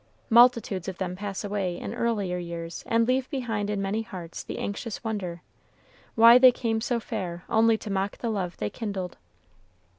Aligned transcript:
Multitudes 0.31 0.87
of 0.87 0.97
them 0.97 1.15
pass 1.15 1.43
away 1.43 1.77
in 1.77 1.93
earlier 1.93 2.39
years, 2.39 2.83
and 2.87 3.07
leave 3.07 3.29
behind 3.29 3.69
in 3.69 3.79
many 3.79 4.01
hearts 4.01 4.43
the 4.43 4.57
anxious 4.57 5.03
wonder, 5.03 5.43
why 6.15 6.39
they 6.39 6.51
came 6.51 6.81
so 6.81 6.99
fair 6.99 7.43
only 7.47 7.77
to 7.77 7.91
mock 7.91 8.17
the 8.17 8.31
love 8.31 8.57
they 8.57 8.71
kindled. 8.71 9.17